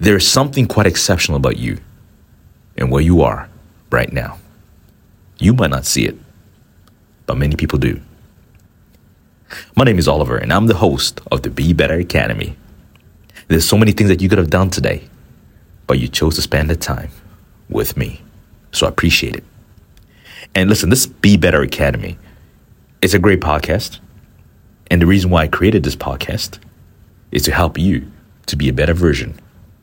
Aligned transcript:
There 0.00 0.16
is 0.16 0.26
something 0.26 0.64
quite 0.64 0.86
exceptional 0.86 1.36
about 1.36 1.58
you 1.58 1.76
and 2.74 2.90
where 2.90 3.02
you 3.02 3.20
are 3.20 3.50
right 3.90 4.10
now. 4.10 4.38
You 5.38 5.52
might 5.52 5.68
not 5.68 5.84
see 5.84 6.06
it, 6.06 6.16
but 7.26 7.36
many 7.36 7.54
people 7.54 7.78
do. 7.78 8.00
My 9.76 9.84
name 9.84 9.98
is 9.98 10.08
Oliver, 10.08 10.38
and 10.38 10.54
I'm 10.54 10.68
the 10.68 10.76
host 10.76 11.20
of 11.30 11.42
the 11.42 11.50
Be 11.50 11.74
Better 11.74 11.96
Academy. 11.96 12.56
There's 13.48 13.68
so 13.68 13.76
many 13.76 13.92
things 13.92 14.08
that 14.08 14.22
you 14.22 14.30
could 14.30 14.38
have 14.38 14.48
done 14.48 14.70
today, 14.70 15.06
but 15.86 15.98
you 15.98 16.08
chose 16.08 16.34
to 16.36 16.42
spend 16.42 16.70
the 16.70 16.76
time 16.76 17.10
with 17.68 17.98
me. 17.98 18.22
So 18.72 18.86
I 18.86 18.88
appreciate 18.88 19.36
it. 19.36 19.44
And 20.54 20.70
listen, 20.70 20.88
this 20.88 21.04
Be 21.04 21.36
Better 21.36 21.60
Academy 21.60 22.16
is 23.02 23.12
a 23.12 23.18
great 23.18 23.40
podcast. 23.40 23.98
And 24.90 25.02
the 25.02 25.06
reason 25.06 25.28
why 25.28 25.42
I 25.42 25.48
created 25.48 25.82
this 25.82 25.96
podcast 25.96 26.58
is 27.32 27.42
to 27.42 27.52
help 27.52 27.76
you 27.76 28.10
to 28.46 28.56
be 28.56 28.70
a 28.70 28.72
better 28.72 28.94
version 28.94 29.38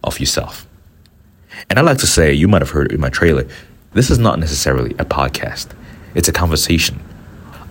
of 0.07 0.19
yourself. 0.19 0.65
And 1.69 1.77
I 1.77 1.81
like 1.81 1.97
to 1.99 2.07
say, 2.07 2.33
you 2.33 2.47
might 2.47 2.61
have 2.61 2.71
heard 2.71 2.91
in 2.91 2.99
my 2.99 3.09
trailer, 3.09 3.45
this 3.93 4.09
is 4.09 4.17
not 4.17 4.39
necessarily 4.39 4.91
a 4.93 5.05
podcast, 5.05 5.67
it's 6.15 6.27
a 6.27 6.33
conversation. 6.33 6.99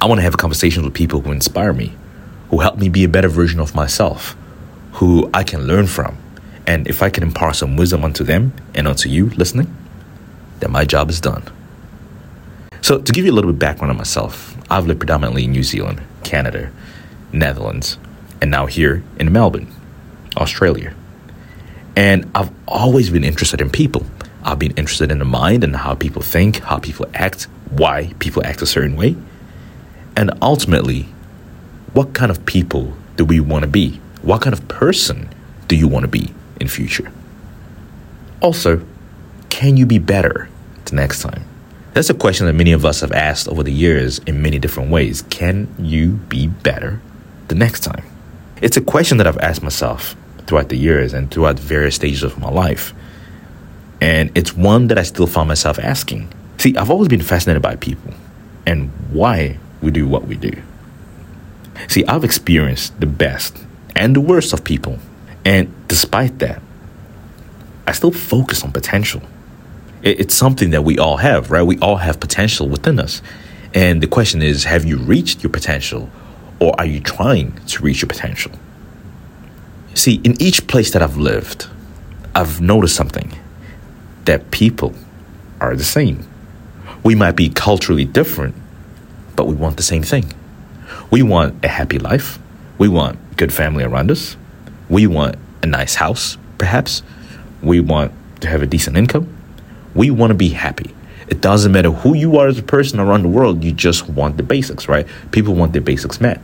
I 0.01 0.07
want 0.07 0.19
to 0.19 0.23
have 0.23 0.35
a 0.35 0.39
conversation 0.39 0.85
with 0.85 0.95
people 0.95 1.23
who 1.23 1.33
inspire 1.33 1.73
me, 1.73 1.95
who 2.51 2.61
help 2.61 2.77
me 2.79 2.89
be 2.89 3.05
a 3.05 3.09
better 3.09 3.29
version 3.29 3.59
of 3.59 3.75
myself, 3.75 4.37
who 4.93 5.31
I 5.33 5.43
can 5.43 5.67
learn 5.67 5.87
from. 5.87 6.19
And 6.67 6.87
if 6.87 7.03
I 7.03 7.11
can 7.11 7.23
impart 7.23 7.57
some 7.57 7.77
wisdom 7.77 8.05
onto 8.05 8.25
them 8.25 8.53
and 8.75 8.87
onto 8.87 9.09
you 9.09 9.31
listening, 9.31 9.75
then 10.61 10.73
my 10.73 10.85
job 10.85 11.09
is 11.11 11.21
done. 11.21 11.45
So, 12.83 12.99
to 13.01 13.13
give 13.13 13.25
you 13.25 13.33
a 13.33 13.35
little 13.35 13.51
bit 13.51 13.57
of 13.57 13.61
background 13.61 13.91
on 13.91 13.97
myself, 13.97 14.57
I've 14.71 14.87
lived 14.87 15.01
predominantly 15.01 15.45
in 15.45 15.53
New 15.53 15.63
Zealand, 15.63 16.03
Canada, 16.25 16.71
Netherlands, 17.33 17.99
and 18.41 18.51
now 18.51 18.67
here 18.67 19.03
in 19.19 19.33
Melbourne, 19.33 19.69
Australia. 20.37 20.95
And 21.97 22.31
I've 22.35 22.51
always 22.69 23.09
been 23.11 23.25
interested 23.25 23.61
in 23.61 23.71
people. 23.71 24.07
I've 24.45 24.59
been 24.59 24.73
interested 24.73 25.11
in 25.11 25.19
the 25.19 25.25
mind 25.25 25.65
and 25.65 25.75
how 25.75 25.95
people 25.95 26.23
think, 26.23 26.59
how 26.61 26.79
people 26.79 27.07
act, 27.15 27.45
why 27.71 28.13
people 28.19 28.45
act 28.45 28.63
a 28.63 28.67
certain 28.67 28.95
way. 28.97 29.17
And 30.15 30.31
ultimately, 30.41 31.03
what 31.95 32.13
kind 32.13 32.31
of 32.31 32.45
people 32.47 32.95
do 33.17 33.25
we 33.25 33.41
want 33.41 33.63
to 33.63 33.69
be? 33.69 34.01
What 34.23 34.43
kind 34.43 34.53
of 34.53 34.69
person 34.69 35.31
do 35.67 35.75
you 35.75 35.89
want 35.89 36.05
to 36.05 36.09
be 36.09 36.33
in 36.61 36.69
future? 36.69 37.11
Also, 38.41 38.83
can 39.49 39.77
you 39.77 39.87
be 39.87 39.99
better 39.99 40.49
the 40.85 40.95
next 40.95 41.23
time? 41.23 41.45
That's 41.95 42.11
a 42.11 42.15
question 42.15 42.47
that 42.47 42.53
many 42.53 42.73
of 42.73 42.85
us 42.85 43.01
have 43.01 43.13
asked 43.13 43.49
over 43.49 43.63
the 43.63 43.73
years 43.73 44.19
in 44.21 44.43
many 44.43 44.59
different 44.59 44.91
ways. 44.91 45.23
Can 45.31 45.75
you 45.79 46.13
be 46.29 46.47
better 46.47 47.01
the 47.49 47.55
next 47.55 47.81
time? 47.81 48.05
It's 48.61 48.77
a 48.77 48.83
question 48.83 49.17
that 49.17 49.27
I've 49.27 49.39
asked 49.39 49.63
myself 49.63 50.15
throughout 50.47 50.69
the 50.69 50.77
years 50.77 51.13
and 51.13 51.31
throughout 51.31 51.59
various 51.59 51.97
stages 51.97 52.23
of 52.23 52.39
my 52.39 52.51
life. 52.51 52.95
And 54.01 54.31
it's 54.37 54.55
one 54.55 54.89
that 54.89 54.99
I 54.99 55.03
still 55.03 55.27
find 55.27 55.49
myself 55.49 55.79
asking. 55.79 56.33
See, 56.59 56.77
I've 56.77 56.91
always 56.91 57.09
been 57.09 57.23
fascinated 57.23 57.63
by 57.63 57.77
people 57.77 58.13
and 58.67 58.91
why 59.11 59.59
we 59.81 59.91
do 59.91 60.07
what 60.07 60.27
we 60.27 60.37
do. 60.37 60.53
See, 61.89 62.05
I've 62.07 62.25
experienced 62.25 62.99
the 63.01 63.07
best 63.07 63.65
and 63.95 64.15
the 64.17 64.21
worst 64.21 64.53
of 64.53 64.65
people. 64.65 64.99
And 65.45 65.73
despite 65.89 66.39
that, 66.41 66.61
I 67.87 67.93
still 67.93 68.11
focus 68.11 68.65
on 68.65 68.73
potential. 68.73 69.23
It's 70.03 70.35
something 70.35 70.71
that 70.71 70.83
we 70.83 70.99
all 70.99 71.19
have, 71.19 71.51
right? 71.51 71.63
We 71.63 71.79
all 71.79 71.97
have 71.97 72.21
potential 72.21 72.69
within 72.69 72.99
us. 72.99 73.23
And 73.75 74.03
the 74.03 74.07
question 74.07 74.43
is 74.43 74.65
have 74.65 74.85
you 74.85 74.97
reached 74.99 75.43
your 75.43 75.51
potential 75.51 76.11
or 76.61 76.75
are 76.79 76.87
you 76.87 77.01
trying 77.01 77.53
to 77.67 77.83
reach 77.83 78.03
your 78.03 78.09
potential? 78.09 78.53
See, 79.97 80.21
in 80.25 80.41
each 80.43 80.67
place 80.67 80.91
that 80.91 81.01
I've 81.01 81.17
lived, 81.17 81.69
I've 82.35 82.61
noticed 82.61 82.95
something 82.95 83.33
that 84.27 84.51
people 84.51 84.95
are 85.59 85.75
the 85.75 85.85
same. 85.85 86.29
We 87.03 87.15
might 87.15 87.35
be 87.35 87.49
culturally 87.49 88.05
different, 88.05 88.55
but 89.37 89.47
we 89.47 89.55
want 89.55 89.79
the 89.79 89.83
same 89.83 90.03
thing. 90.03 90.35
We 91.11 91.23
want 91.23 91.65
a 91.65 91.69
happy 91.69 91.99
life. 91.99 92.39
We 92.77 92.89
want 92.89 93.19
good 93.39 93.55
family 93.55 93.85
around 93.85 94.11
us. 94.11 94.37
We 94.91 95.07
want 95.07 95.37
a 95.63 95.67
nice 95.67 95.95
house, 95.95 96.37
perhaps. 96.59 97.03
We 97.63 97.81
want 97.81 98.13
to 98.43 98.49
have 98.49 98.61
a 98.63 98.67
decent 98.67 98.99
income. 98.99 99.35
We 99.95 100.11
want 100.11 100.31
to 100.31 100.35
be 100.35 100.51
happy. 100.51 100.95
It 101.29 101.41
doesn't 101.41 101.73
matter 101.73 101.91
who 101.91 102.15
you 102.15 102.37
are 102.37 102.49
as 102.49 102.59
a 102.59 102.63
person 102.63 103.01
around 103.01 103.23
the 103.23 103.31
world, 103.31 103.65
you 103.65 103.73
just 103.73 104.11
want 104.11 104.37
the 104.37 104.43
basics, 104.43 104.89
right? 104.89 105.07
People 105.31 105.55
want 105.55 105.73
their 105.73 105.81
basics 105.81 106.21
met. 106.21 106.39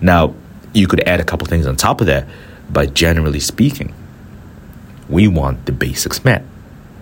Now, 0.00 0.36
you 0.72 0.86
could 0.86 1.00
add 1.00 1.18
a 1.18 1.24
couple 1.24 1.48
things 1.48 1.66
on 1.66 1.74
top 1.74 2.00
of 2.00 2.06
that, 2.06 2.28
but 2.70 2.94
generally 2.94 3.40
speaking, 3.40 3.94
we 5.08 5.28
want 5.28 5.66
the 5.66 5.72
basics 5.72 6.24
met. 6.24 6.42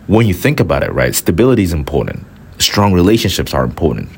When 0.06 0.26
you 0.26 0.34
think 0.34 0.58
about 0.60 0.82
it, 0.82 0.92
right, 0.92 1.14
stability 1.14 1.62
is 1.62 1.72
important. 1.72 2.26
Strong 2.58 2.92
relationships 2.92 3.54
are 3.54 3.64
important. 3.64 4.08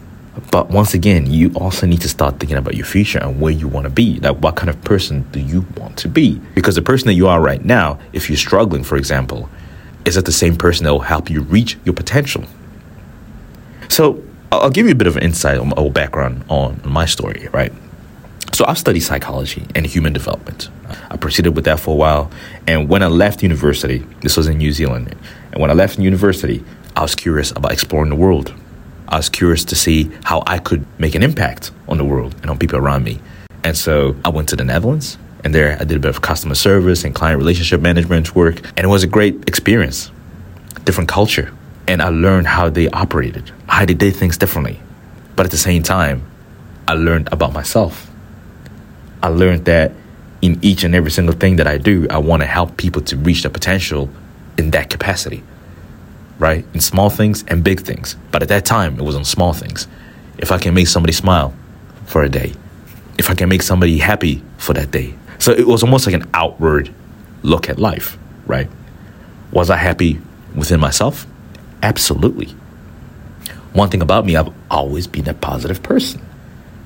But 0.50 0.70
once 0.70 0.94
again, 0.94 1.30
you 1.30 1.52
also 1.54 1.86
need 1.86 2.00
to 2.00 2.08
start 2.08 2.40
thinking 2.40 2.56
about 2.56 2.74
your 2.74 2.86
future 2.86 3.18
and 3.18 3.40
where 3.40 3.52
you 3.52 3.68
want 3.68 3.84
to 3.84 3.90
be. 3.90 4.18
Like, 4.20 4.38
what 4.38 4.56
kind 4.56 4.70
of 4.70 4.82
person 4.82 5.26
do 5.30 5.40
you 5.40 5.66
want 5.76 5.98
to 5.98 6.08
be? 6.08 6.40
Because 6.54 6.74
the 6.74 6.82
person 6.82 7.06
that 7.08 7.14
you 7.14 7.28
are 7.28 7.40
right 7.40 7.62
now, 7.62 7.98
if 8.14 8.30
you're 8.30 8.38
struggling, 8.38 8.82
for 8.82 8.96
example, 8.96 9.50
is 10.06 10.16
it 10.16 10.24
the 10.24 10.32
same 10.32 10.56
person 10.56 10.84
that 10.84 10.92
will 10.92 11.00
help 11.00 11.28
you 11.28 11.42
reach 11.42 11.76
your 11.84 11.94
potential? 11.94 12.44
So, 13.88 14.22
I'll 14.50 14.70
give 14.70 14.86
you 14.86 14.92
a 14.92 14.96
bit 14.96 15.06
of 15.06 15.18
insight 15.18 15.58
or 15.58 15.90
background 15.90 16.44
on 16.48 16.80
my 16.84 17.06
story, 17.06 17.48
right? 17.52 17.72
So 18.54 18.66
I've 18.66 18.76
studied 18.76 19.00
psychology 19.00 19.66
and 19.74 19.86
human 19.86 20.12
development. 20.12 20.68
I 21.10 21.16
proceeded 21.16 21.56
with 21.56 21.64
that 21.64 21.80
for 21.80 21.92
a 21.92 21.96
while. 21.96 22.30
And 22.66 22.86
when 22.86 23.02
I 23.02 23.06
left 23.06 23.42
university, 23.42 24.04
this 24.20 24.36
was 24.36 24.46
in 24.46 24.58
New 24.58 24.72
Zealand, 24.72 25.16
and 25.52 25.60
when 25.60 25.70
I 25.70 25.74
left 25.74 25.98
university, 25.98 26.62
I 26.94 27.00
was 27.00 27.14
curious 27.14 27.50
about 27.50 27.72
exploring 27.72 28.10
the 28.10 28.16
world. 28.16 28.52
I 29.08 29.16
was 29.16 29.30
curious 29.30 29.64
to 29.64 29.74
see 29.74 30.10
how 30.24 30.42
I 30.46 30.58
could 30.58 30.84
make 30.98 31.14
an 31.14 31.22
impact 31.22 31.70
on 31.88 31.96
the 31.96 32.04
world 32.04 32.34
and 32.42 32.50
on 32.50 32.58
people 32.58 32.78
around 32.78 33.04
me. 33.04 33.20
And 33.64 33.74
so 33.76 34.16
I 34.22 34.28
went 34.28 34.50
to 34.50 34.56
the 34.56 34.64
Netherlands, 34.64 35.16
and 35.44 35.54
there 35.54 35.78
I 35.80 35.84
did 35.84 35.96
a 35.96 36.00
bit 36.00 36.10
of 36.10 36.20
customer 36.20 36.54
service 36.54 37.04
and 37.04 37.14
client 37.14 37.38
relationship 37.38 37.80
management 37.80 38.34
work, 38.34 38.58
and 38.76 38.84
it 38.84 38.88
was 38.88 39.02
a 39.02 39.06
great 39.06 39.48
experience. 39.48 40.10
Different 40.84 41.08
culture. 41.08 41.54
And 41.88 42.02
I 42.02 42.10
learned 42.10 42.48
how 42.48 42.68
they 42.68 42.90
operated, 42.90 43.50
how 43.66 43.86
they 43.86 43.94
did 43.94 44.14
things 44.14 44.36
differently. 44.36 44.78
But 45.36 45.46
at 45.46 45.52
the 45.52 45.58
same 45.58 45.82
time, 45.82 46.26
I 46.86 46.94
learned 46.94 47.32
about 47.32 47.54
myself 47.54 48.11
I 49.22 49.28
learned 49.28 49.64
that 49.66 49.92
in 50.40 50.58
each 50.62 50.82
and 50.82 50.94
every 50.94 51.10
single 51.10 51.34
thing 51.34 51.56
that 51.56 51.66
I 51.66 51.78
do, 51.78 52.06
I 52.10 52.18
want 52.18 52.42
to 52.42 52.46
help 52.46 52.76
people 52.76 53.02
to 53.02 53.16
reach 53.16 53.42
their 53.42 53.50
potential 53.50 54.10
in 54.58 54.72
that 54.72 54.90
capacity, 54.90 55.42
right? 56.38 56.64
In 56.74 56.80
small 56.80 57.10
things 57.10 57.44
and 57.46 57.62
big 57.62 57.80
things. 57.80 58.16
But 58.32 58.42
at 58.42 58.48
that 58.48 58.64
time, 58.64 58.98
it 58.98 59.02
was 59.02 59.14
on 59.14 59.24
small 59.24 59.52
things. 59.52 59.86
If 60.38 60.50
I 60.50 60.58
can 60.58 60.74
make 60.74 60.88
somebody 60.88 61.12
smile 61.12 61.54
for 62.06 62.22
a 62.22 62.28
day, 62.28 62.52
if 63.18 63.30
I 63.30 63.34
can 63.34 63.48
make 63.48 63.62
somebody 63.62 63.98
happy 63.98 64.42
for 64.58 64.72
that 64.72 64.90
day. 64.90 65.14
So 65.38 65.52
it 65.52 65.66
was 65.66 65.82
almost 65.82 66.06
like 66.06 66.14
an 66.14 66.28
outward 66.34 66.92
look 67.42 67.68
at 67.68 67.78
life, 67.78 68.18
right? 68.46 68.68
Was 69.52 69.70
I 69.70 69.76
happy 69.76 70.20
within 70.54 70.80
myself? 70.80 71.26
Absolutely. 71.82 72.46
One 73.72 73.90
thing 73.90 74.02
about 74.02 74.26
me, 74.26 74.36
I've 74.36 74.52
always 74.70 75.06
been 75.06 75.28
a 75.28 75.34
positive 75.34 75.82
person. 75.82 76.20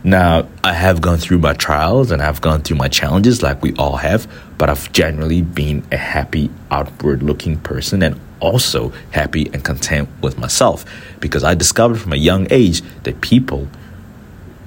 Now, 0.04 0.48
I 0.62 0.72
have 0.72 1.00
gone 1.00 1.18
through 1.18 1.38
my 1.38 1.54
trials 1.54 2.10
and 2.10 2.22
I've 2.22 2.40
gone 2.40 2.62
through 2.62 2.76
my 2.76 2.88
challenges 2.88 3.42
like 3.42 3.62
we 3.62 3.74
all 3.74 3.96
have, 3.96 4.30
but 4.56 4.70
I've 4.70 4.92
generally 4.92 5.42
been 5.42 5.84
a 5.90 5.96
happy, 5.96 6.50
outward 6.70 7.22
looking 7.22 7.58
person 7.58 8.02
and 8.02 8.20
also 8.38 8.92
happy 9.10 9.50
and 9.52 9.64
content 9.64 10.08
with 10.22 10.38
myself 10.38 10.84
because 11.20 11.42
I 11.42 11.54
discovered 11.54 12.00
from 12.00 12.12
a 12.12 12.16
young 12.16 12.46
age 12.50 12.82
that 13.02 13.20
people 13.20 13.68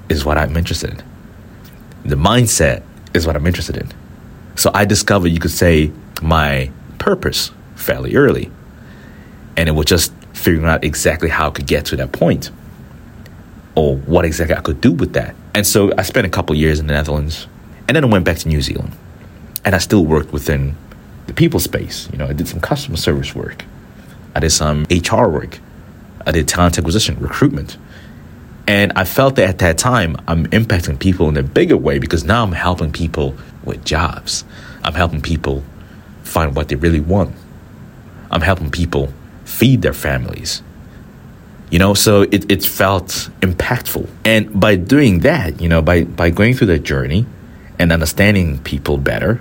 is 0.08 0.24
what 0.24 0.36
I'm 0.36 0.56
interested 0.56 0.90
in. 0.90 1.02
The 2.04 2.16
mindset 2.16 2.82
is 3.14 3.26
what 3.26 3.36
I'm 3.36 3.46
interested 3.46 3.76
in. 3.76 3.88
So 4.56 4.70
I 4.74 4.84
discovered, 4.84 5.28
you 5.28 5.38
could 5.38 5.50
say, 5.50 5.90
my 6.20 6.70
purpose 6.98 7.50
fairly 7.76 8.14
early. 8.16 8.50
And 9.56 9.68
it 9.68 9.72
was 9.72 9.86
just 9.86 10.12
figuring 10.34 10.66
out 10.66 10.84
exactly 10.84 11.28
how 11.28 11.48
I 11.48 11.50
could 11.50 11.66
get 11.66 11.86
to 11.86 11.96
that 11.96 12.12
point 12.12 12.50
or 13.74 13.96
what 13.96 14.24
exactly 14.24 14.56
I 14.56 14.60
could 14.60 14.80
do 14.80 14.92
with 14.92 15.12
that. 15.14 15.34
And 15.54 15.66
so 15.66 15.92
I 15.96 16.02
spent 16.02 16.26
a 16.26 16.30
couple 16.30 16.54
years 16.56 16.80
in 16.80 16.86
the 16.86 16.94
Netherlands 16.94 17.46
and 17.88 17.96
then 17.96 18.04
I 18.04 18.06
went 18.06 18.24
back 18.24 18.38
to 18.38 18.48
New 18.48 18.62
Zealand. 18.62 18.92
And 19.64 19.74
I 19.74 19.78
still 19.78 20.06
worked 20.06 20.32
within 20.32 20.76
the 21.26 21.34
people 21.34 21.60
space. 21.60 22.08
You 22.12 22.18
know, 22.18 22.26
I 22.26 22.32
did 22.32 22.48
some 22.48 22.60
customer 22.60 22.96
service 22.96 23.34
work. 23.34 23.64
I 24.34 24.40
did 24.40 24.50
some 24.50 24.86
HR 24.90 25.26
work. 25.28 25.58
I 26.26 26.32
did 26.32 26.48
talent 26.48 26.78
acquisition, 26.78 27.18
recruitment. 27.18 27.76
And 28.66 28.92
I 28.94 29.04
felt 29.04 29.36
that 29.36 29.48
at 29.48 29.58
that 29.58 29.78
time, 29.78 30.16
I'm 30.28 30.46
impacting 30.46 31.00
people 31.00 31.28
in 31.28 31.36
a 31.36 31.42
bigger 31.42 31.76
way 31.76 31.98
because 31.98 32.24
now 32.24 32.44
I'm 32.44 32.52
helping 32.52 32.92
people 32.92 33.34
with 33.64 33.84
jobs. 33.84 34.44
I'm 34.84 34.94
helping 34.94 35.20
people 35.20 35.64
find 36.22 36.54
what 36.54 36.68
they 36.68 36.76
really 36.76 37.00
want. 37.00 37.34
I'm 38.30 38.42
helping 38.42 38.70
people 38.70 39.12
feed 39.44 39.82
their 39.82 39.92
families. 39.92 40.62
You 41.70 41.78
know, 41.78 41.94
so 41.94 42.22
it, 42.22 42.50
it 42.50 42.64
felt 42.64 43.30
impactful. 43.40 44.08
And 44.24 44.60
by 44.60 44.74
doing 44.76 45.20
that, 45.20 45.60
you 45.60 45.68
know, 45.68 45.80
by, 45.80 46.04
by 46.04 46.30
going 46.30 46.54
through 46.54 46.66
that 46.68 46.80
journey 46.80 47.26
and 47.78 47.92
understanding 47.92 48.58
people 48.58 48.98
better, 48.98 49.40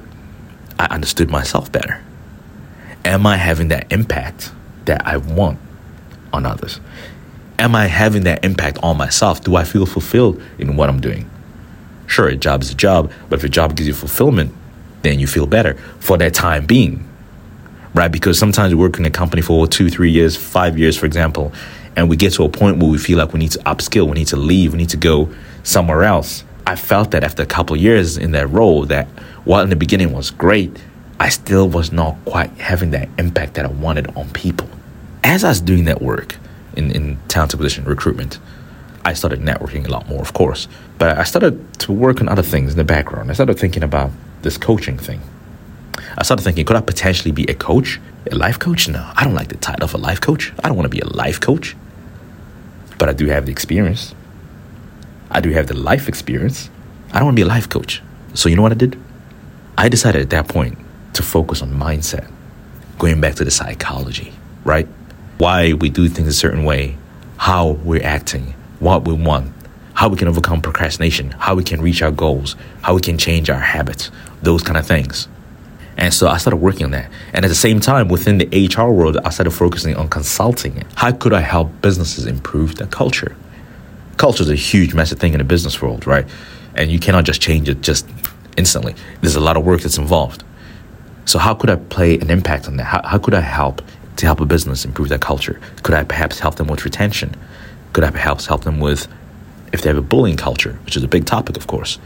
I 0.77 0.85
understood 0.85 1.29
myself 1.29 1.71
better. 1.71 2.03
Am 3.03 3.25
I 3.25 3.37
having 3.37 3.69
that 3.69 3.91
impact 3.91 4.51
that 4.85 5.05
I 5.07 5.17
want 5.17 5.59
on 6.31 6.45
others? 6.45 6.79
Am 7.57 7.75
I 7.75 7.87
having 7.87 8.23
that 8.23 8.45
impact 8.45 8.77
on 8.83 8.95
myself? 8.95 9.43
Do 9.43 9.55
I 9.55 9.63
feel 9.63 9.85
fulfilled 9.85 10.41
in 10.59 10.75
what 10.75 10.89
I'm 10.89 11.01
doing? 11.01 11.29
Sure, 12.05 12.27
a 12.27 12.35
job 12.35 12.61
is 12.61 12.71
a 12.71 12.75
job, 12.75 13.11
but 13.29 13.39
if 13.39 13.43
a 13.43 13.49
job 13.49 13.75
gives 13.75 13.87
you 13.87 13.93
fulfillment, 13.93 14.53
then 15.01 15.19
you 15.19 15.27
feel 15.27 15.45
better 15.47 15.75
for 15.99 16.17
that 16.17 16.33
time 16.33 16.65
being, 16.65 17.08
right? 17.93 18.11
Because 18.11 18.37
sometimes 18.37 18.73
we 18.73 18.79
work 18.79 18.97
in 18.97 19.05
a 19.05 19.09
company 19.09 19.41
for 19.41 19.67
two, 19.67 19.89
three 19.89 20.11
years, 20.11 20.35
five 20.35 20.77
years, 20.77 20.97
for 20.97 21.05
example, 21.05 21.51
and 21.95 22.09
we 22.09 22.15
get 22.15 22.33
to 22.33 22.43
a 22.43 22.49
point 22.49 22.77
where 22.77 22.89
we 22.89 22.97
feel 22.97 23.17
like 23.17 23.33
we 23.33 23.39
need 23.39 23.51
to 23.51 23.59
upskill, 23.59 24.07
we 24.07 24.13
need 24.13 24.27
to 24.27 24.37
leave, 24.37 24.71
we 24.73 24.77
need 24.77 24.89
to 24.89 24.97
go 24.97 25.29
somewhere 25.63 26.03
else. 26.03 26.43
I 26.65 26.75
felt 26.75 27.11
that 27.11 27.23
after 27.23 27.41
a 27.43 27.47
couple 27.47 27.75
years 27.75 28.17
in 28.17 28.31
that 28.31 28.49
role, 28.49 28.85
that 28.85 29.07
while 29.43 29.63
in 29.63 29.69
the 29.69 29.75
beginning 29.75 30.13
was 30.13 30.29
great, 30.29 30.71
I 31.19 31.29
still 31.29 31.67
was 31.67 31.91
not 31.91 32.15
quite 32.25 32.51
having 32.51 32.91
that 32.91 33.09
impact 33.17 33.55
that 33.55 33.65
I 33.65 33.69
wanted 33.69 34.15
on 34.15 34.29
people. 34.31 34.69
As 35.23 35.43
I 35.43 35.49
was 35.49 35.59
doing 35.59 35.85
that 35.85 36.01
work 36.01 36.37
in, 36.77 36.91
in 36.91 37.17
talent 37.27 37.53
acquisition 37.53 37.83
recruitment, 37.83 38.39
I 39.03 39.13
started 39.13 39.39
networking 39.39 39.85
a 39.85 39.89
lot 39.89 40.07
more, 40.07 40.21
of 40.21 40.33
course. 40.33 40.67
But 40.97 41.17
I 41.17 41.23
started 41.23 41.79
to 41.79 41.91
work 41.91 42.21
on 42.21 42.29
other 42.29 42.43
things 42.43 42.71
in 42.71 42.77
the 42.77 42.83
background. 42.83 43.29
I 43.29 43.33
started 43.33 43.57
thinking 43.59 43.83
about 43.83 44.11
this 44.43 44.57
coaching 44.57 44.97
thing. 44.97 45.21
I 46.19 46.23
started 46.23 46.43
thinking, 46.43 46.65
could 46.65 46.75
I 46.75 46.81
potentially 46.81 47.31
be 47.31 47.45
a 47.45 47.53
coach? 47.53 47.99
A 48.29 48.35
life 48.35 48.59
coach? 48.59 48.89
No, 48.89 49.09
I 49.15 49.23
don't 49.23 49.33
like 49.33 49.47
the 49.47 49.55
title 49.55 49.85
of 49.85 49.93
a 49.93 49.97
life 49.97 50.19
coach. 50.19 50.51
I 50.61 50.67
don't 50.67 50.75
want 50.75 50.85
to 50.85 50.89
be 50.89 50.99
a 50.99 51.07
life 51.07 51.39
coach. 51.39 51.77
But 52.97 53.07
I 53.07 53.13
do 53.13 53.27
have 53.27 53.45
the 53.45 53.53
experience. 53.53 54.13
I 55.31 55.39
do 55.39 55.51
have 55.51 55.67
the 55.67 55.77
life 55.77 56.09
experience. 56.09 56.69
I 57.13 57.19
don't 57.19 57.27
want 57.27 57.37
to 57.37 57.41
be 57.41 57.45
a 57.45 57.49
life 57.49 57.69
coach. 57.69 58.03
So 58.33 58.49
you 58.49 58.57
know 58.57 58.61
what 58.61 58.73
I 58.73 58.75
did? 58.75 58.99
I 59.77 59.87
decided 59.87 60.21
at 60.21 60.29
that 60.31 60.49
point 60.49 60.77
to 61.13 61.23
focus 61.23 61.61
on 61.61 61.71
mindset, 61.71 62.29
going 62.97 63.21
back 63.21 63.35
to 63.35 63.45
the 63.45 63.51
psychology, 63.51 64.33
right? 64.65 64.89
Why 65.37 65.71
we 65.71 65.89
do 65.89 66.09
things 66.09 66.27
a 66.27 66.33
certain 66.33 66.65
way, 66.65 66.97
how 67.37 67.69
we're 67.85 68.03
acting, 68.03 68.55
what 68.79 69.05
we 69.05 69.13
want, 69.13 69.53
how 69.93 70.09
we 70.09 70.17
can 70.17 70.27
overcome 70.27 70.61
procrastination, 70.61 71.31
how 71.31 71.55
we 71.55 71.63
can 71.63 71.81
reach 71.81 72.01
our 72.01 72.11
goals, 72.11 72.57
how 72.81 72.93
we 72.93 73.01
can 73.01 73.17
change 73.17 73.49
our 73.49 73.59
habits, 73.59 74.11
those 74.41 74.61
kind 74.61 74.77
of 74.77 74.85
things. 74.85 75.29
And 75.99 76.13
so 76.13 76.29
I 76.29 76.37
started 76.37 76.57
working 76.57 76.85
on 76.85 76.91
that. 76.91 77.11
And 77.33 77.43
at 77.43 77.49
the 77.49 77.55
same 77.55 77.81
time, 77.81 78.07
within 78.07 78.37
the 78.37 78.67
HR 78.67 78.89
world, 78.89 79.17
I 79.17 79.29
started 79.31 79.51
focusing 79.51 79.97
on 79.97 80.07
consulting. 80.07 80.85
How 80.95 81.11
could 81.11 81.33
I 81.33 81.41
help 81.41 81.81
businesses 81.81 82.25
improve 82.25 82.75
their 82.75 82.87
culture? 82.87 83.35
Culture 84.15 84.43
is 84.43 84.49
a 84.49 84.55
huge, 84.55 84.93
massive 84.93 85.19
thing 85.19 85.33
in 85.33 85.39
the 85.39 85.43
business 85.43 85.81
world, 85.81 86.07
right? 86.07 86.25
And 86.73 86.89
you 86.89 86.99
cannot 86.99 87.25
just 87.25 87.41
change 87.41 87.67
it 87.67 87.81
just 87.81 88.07
instantly. 88.55 88.95
There's 89.19 89.35
a 89.35 89.41
lot 89.41 89.57
of 89.57 89.65
work 89.65 89.81
that's 89.81 89.97
involved. 89.97 90.41
So 91.25 91.37
how 91.37 91.53
could 91.53 91.69
I 91.69 91.75
play 91.75 92.17
an 92.17 92.29
impact 92.29 92.67
on 92.69 92.77
that? 92.77 92.85
How, 92.85 93.01
how 93.03 93.17
could 93.17 93.33
I 93.33 93.41
help 93.41 93.81
to 94.15 94.25
help 94.25 94.39
a 94.39 94.45
business 94.45 94.85
improve 94.85 95.09
their 95.09 95.19
culture? 95.19 95.59
Could 95.83 95.95
I 95.95 96.05
perhaps 96.05 96.39
help 96.39 96.55
them 96.55 96.67
with 96.67 96.85
retention? 96.85 97.35
Could 97.91 98.05
I 98.05 98.11
perhaps 98.11 98.45
help 98.45 98.63
them 98.63 98.79
with 98.79 99.05
if 99.73 99.81
they 99.81 99.89
have 99.89 99.97
a 99.97 100.01
bullying 100.01 100.37
culture, 100.37 100.79
which 100.85 100.95
is 100.95 101.03
a 101.03 101.09
big 101.09 101.25
topic, 101.25 101.57
of 101.57 101.67
course? 101.67 101.99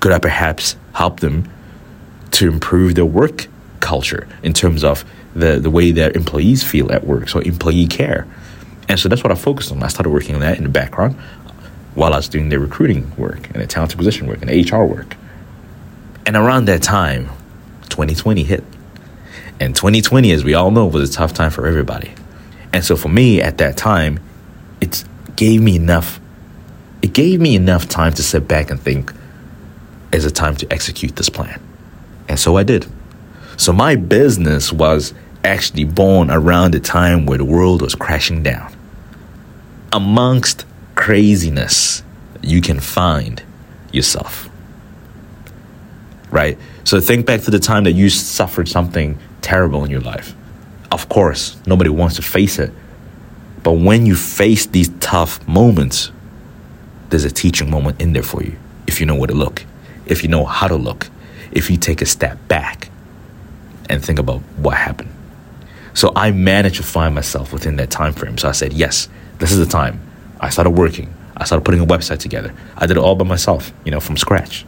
Could 0.00 0.10
I 0.10 0.18
perhaps 0.18 0.74
help 0.94 1.20
them 1.20 1.48
to 2.32 2.48
improve 2.48 2.94
their 2.94 3.06
work 3.06 3.46
culture 3.80 4.28
in 4.42 4.52
terms 4.52 4.84
of 4.84 5.04
the, 5.34 5.58
the 5.58 5.70
way 5.70 5.90
their 5.90 6.10
employees 6.12 6.62
feel 6.62 6.90
at 6.92 7.06
work, 7.06 7.28
so 7.28 7.40
employee 7.40 7.86
care? 7.86 8.26
And 8.88 8.98
so 8.98 9.08
that's 9.08 9.22
what 9.22 9.32
I 9.32 9.34
focused 9.34 9.72
on. 9.72 9.82
I 9.82 9.88
started 9.88 10.10
working 10.10 10.34
on 10.34 10.40
that 10.42 10.58
in 10.58 10.64
the 10.64 10.70
background 10.70 11.16
while 11.94 12.12
I 12.12 12.16
was 12.16 12.28
doing 12.28 12.50
the 12.50 12.58
recruiting 12.58 13.14
work 13.16 13.48
and 13.50 13.62
the 13.62 13.66
talent 13.66 13.92
acquisition 13.92 14.26
work 14.26 14.42
and 14.42 14.50
the 14.50 14.62
HR 14.62 14.84
work. 14.84 15.16
And 16.26 16.36
around 16.36 16.66
that 16.66 16.82
time, 16.82 17.30
2020 17.88 18.42
hit. 18.44 18.64
And 19.58 19.74
2020, 19.74 20.30
as 20.32 20.44
we 20.44 20.54
all 20.54 20.70
know, 20.70 20.86
was 20.86 21.08
a 21.08 21.12
tough 21.12 21.32
time 21.32 21.50
for 21.50 21.66
everybody. 21.66 22.12
And 22.72 22.84
so 22.84 22.96
for 22.96 23.08
me 23.08 23.40
at 23.40 23.58
that 23.58 23.76
time, 23.76 24.20
it 24.80 25.04
gave 25.36 25.62
me 25.62 25.76
enough 25.76 26.20
it 27.02 27.12
gave 27.12 27.40
me 27.40 27.54
enough 27.54 27.88
time 27.88 28.12
to 28.14 28.22
sit 28.22 28.48
back 28.48 28.70
and 28.70 28.80
think 28.80 29.12
is 30.12 30.24
it 30.24 30.34
time 30.34 30.56
to 30.56 30.72
execute 30.72 31.16
this 31.16 31.28
plan? 31.28 31.60
And 32.28 32.38
so 32.38 32.56
I 32.56 32.62
did. 32.62 32.86
So 33.56 33.72
my 33.72 33.96
business 33.96 34.72
was 34.72 35.14
actually 35.44 35.84
born 35.84 36.30
around 36.30 36.74
the 36.74 36.80
time 36.80 37.26
where 37.26 37.38
the 37.38 37.44
world 37.44 37.82
was 37.82 37.94
crashing 37.94 38.42
down. 38.42 38.74
Amongst 39.92 40.64
craziness, 40.94 42.02
you 42.42 42.60
can 42.60 42.80
find 42.80 43.42
yourself. 43.92 44.50
Right? 46.30 46.58
So 46.84 47.00
think 47.00 47.26
back 47.26 47.42
to 47.42 47.50
the 47.50 47.58
time 47.58 47.84
that 47.84 47.92
you 47.92 48.10
suffered 48.10 48.68
something 48.68 49.18
terrible 49.40 49.84
in 49.84 49.90
your 49.90 50.00
life. 50.00 50.34
Of 50.90 51.08
course, 51.08 51.56
nobody 51.66 51.90
wants 51.90 52.16
to 52.16 52.22
face 52.22 52.58
it. 52.58 52.72
But 53.62 53.72
when 53.72 54.06
you 54.06 54.14
face 54.14 54.66
these 54.66 54.90
tough 55.00 55.46
moments, 55.48 56.10
there's 57.10 57.24
a 57.24 57.30
teaching 57.30 57.70
moment 57.70 58.00
in 58.00 58.12
there 58.12 58.22
for 58.22 58.42
you 58.42 58.56
if 58.86 59.00
you 59.00 59.06
know 59.06 59.14
where 59.14 59.26
to 59.26 59.34
look, 59.34 59.64
if 60.06 60.22
you 60.22 60.28
know 60.28 60.44
how 60.44 60.68
to 60.68 60.76
look, 60.76 61.08
if 61.52 61.70
you 61.70 61.76
take 61.76 62.02
a 62.02 62.06
step 62.06 62.38
back 62.48 62.90
and 63.88 64.04
think 64.04 64.18
about 64.18 64.40
what 64.56 64.76
happened. 64.76 65.10
So 65.94 66.12
I 66.14 66.30
managed 66.30 66.76
to 66.76 66.82
find 66.82 67.14
myself 67.14 67.52
within 67.52 67.76
that 67.76 67.90
time 67.90 68.12
frame. 68.12 68.36
So 68.36 68.48
I 68.48 68.52
said, 68.52 68.72
yes, 68.72 69.08
this 69.38 69.52
is 69.52 69.58
the 69.58 69.66
time. 69.66 70.00
I 70.40 70.50
started 70.50 70.70
working. 70.70 71.14
I 71.36 71.44
started 71.44 71.64
putting 71.64 71.80
a 71.80 71.86
website 71.86 72.18
together. 72.18 72.52
I 72.76 72.86
did 72.86 72.96
it 72.96 73.00
all 73.00 73.14
by 73.14 73.24
myself, 73.24 73.72
you 73.84 73.90
know, 73.90 74.00
from 74.00 74.16
scratch. 74.16 74.66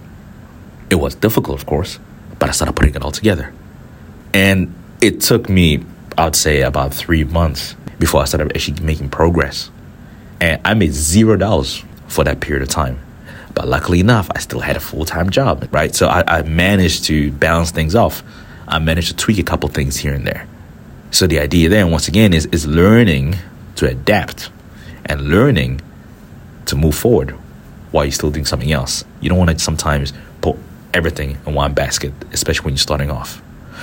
It 0.90 0.94
was 0.94 1.14
difficult, 1.14 1.58
of 1.58 1.66
course, 1.66 1.98
but 2.38 2.48
I 2.48 2.52
started 2.52 2.74
putting 2.74 2.94
it 2.94 3.02
all 3.02 3.10
together. 3.10 3.52
And 4.32 4.74
it 5.00 5.20
took 5.20 5.48
me, 5.48 5.84
I'd 6.16 6.36
say, 6.36 6.62
about 6.62 6.94
three 6.94 7.24
months 7.24 7.74
before 7.98 8.22
I 8.22 8.24
started 8.24 8.54
actually 8.54 8.80
making 8.82 9.10
progress. 9.10 9.70
And 10.40 10.60
I 10.64 10.74
made 10.74 10.92
zero 10.92 11.36
dollars 11.36 11.84
for 12.06 12.24
that 12.24 12.40
period 12.40 12.62
of 12.62 12.68
time. 12.68 13.00
But 13.58 13.66
luckily 13.66 13.98
enough, 13.98 14.30
I 14.36 14.38
still 14.38 14.60
had 14.60 14.76
a 14.76 14.80
full 14.80 15.04
time 15.04 15.30
job, 15.30 15.66
right? 15.72 15.92
So 15.92 16.06
I, 16.06 16.22
I, 16.28 16.42
managed 16.42 17.06
to 17.06 17.32
balance 17.32 17.72
things 17.72 17.96
off. 17.96 18.22
I 18.68 18.78
managed 18.78 19.08
to 19.08 19.16
tweak 19.16 19.36
a 19.38 19.42
couple 19.42 19.68
things 19.68 19.96
here 19.96 20.14
and 20.14 20.24
there. 20.24 20.46
So 21.10 21.26
the 21.26 21.40
idea 21.40 21.68
then, 21.68 21.90
once 21.90 22.06
again, 22.06 22.34
is, 22.34 22.46
is 22.52 22.68
learning 22.68 23.34
to 23.74 23.88
adapt 23.88 24.50
and 25.06 25.22
learning 25.22 25.80
to 26.66 26.76
move 26.76 26.94
forward 26.94 27.32
while 27.90 28.04
you're 28.04 28.12
still 28.12 28.30
doing 28.30 28.44
something 28.44 28.70
else. 28.70 29.04
You 29.20 29.28
don't 29.28 29.38
want 29.38 29.50
to 29.50 29.58
sometimes 29.58 30.12
put 30.40 30.56
everything 30.94 31.36
in 31.44 31.52
one 31.52 31.74
basket, 31.74 32.12
especially 32.32 32.66
when 32.66 32.74
you're 32.74 32.78
starting 32.78 33.10
off. 33.10 33.42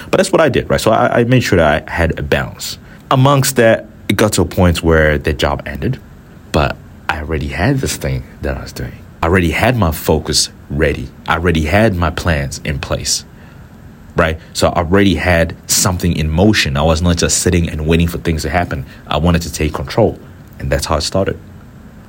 But 0.10 0.20
that's 0.20 0.32
what 0.32 0.40
I 0.40 0.48
did, 0.48 0.70
right? 0.70 0.80
So 0.80 0.92
I, 0.92 1.20
I 1.20 1.24
made 1.26 1.42
sure 1.42 1.58
that 1.58 1.90
I 1.90 1.92
had 1.92 2.18
a 2.18 2.24
balance. 2.24 2.78
Amongst 3.12 3.58
that, 3.58 3.88
it 4.08 4.16
got 4.16 4.32
to 4.34 4.42
a 4.42 4.46
point 4.46 4.82
where 4.82 5.18
the 5.18 5.34
job 5.34 5.64
ended, 5.66 6.00
but 6.54 6.78
I 7.10 7.20
already 7.20 7.50
had 7.50 7.80
this 7.80 7.98
thing 7.98 8.24
that 8.42 8.56
I 8.58 8.62
was 8.62 8.72
doing. 8.72 9.00
I 9.26 9.28
already 9.28 9.50
had 9.50 9.76
my 9.76 9.92
focus 9.92 10.52
ready. 10.70 11.10
I 11.28 11.38
already 11.38 11.66
had 11.66 11.96
my 11.96 12.12
plans 12.12 12.60
in 12.60 12.78
place. 12.78 13.26
Right? 14.16 14.40
So 14.54 14.68
I 14.68 14.82
already 14.82 15.16
had 15.16 15.58
something 15.68 16.16
in 16.16 16.30
motion. 16.30 16.78
I 16.78 16.84
was 16.84 17.02
not 17.02 17.18
just 17.18 17.40
sitting 17.40 17.68
and 17.68 17.88
waiting 17.88 18.08
for 18.08 18.20
things 18.20 18.44
to 18.44 18.52
happen. 18.52 18.86
I 19.08 19.18
wanted 19.18 19.42
to 19.42 19.52
take 19.52 19.74
control. 19.74 20.20
And 20.60 20.72
that's 20.72 20.86
how 20.86 20.98
it 20.98 21.02
started 21.02 21.40